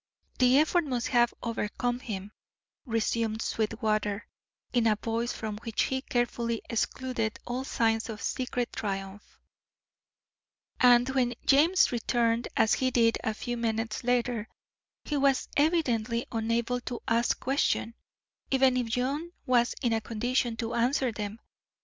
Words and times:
"The 0.39 0.57
effort 0.57 0.85
must 0.85 1.09
have 1.09 1.31
overcome 1.43 1.99
him," 1.99 2.31
resumed 2.87 3.43
Sweetwater 3.43 4.25
in 4.73 4.87
a 4.87 4.95
voice 4.95 5.31
from 5.31 5.59
which 5.59 5.83
he 5.83 6.01
carefully 6.01 6.63
excluded 6.71 7.37
all 7.45 7.63
signs 7.63 8.09
of 8.09 8.19
secret 8.19 8.73
triumph, 8.73 9.39
"and 10.79 11.07
when 11.09 11.35
James 11.45 11.91
returned, 11.91 12.47
as 12.57 12.73
he 12.73 12.89
did 12.89 13.19
a 13.23 13.35
few 13.35 13.57
minutes 13.57 14.03
later, 14.03 14.47
he 15.03 15.17
was 15.17 15.47
evidently 15.55 16.25
unable 16.31 16.79
to 16.81 17.01
ask 17.07 17.39
questions, 17.39 17.93
even 18.49 18.77
if 18.77 18.87
John 18.87 19.33
was 19.45 19.75
in 19.83 19.93
a 19.93 20.01
condition 20.01 20.57
to 20.57 20.73
answer 20.73 21.11
them. 21.11 21.37